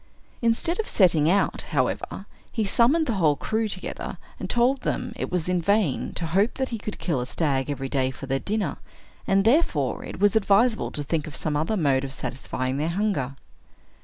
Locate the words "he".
2.51-2.65, 6.69-6.79